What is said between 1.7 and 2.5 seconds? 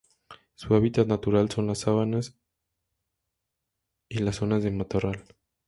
sabanas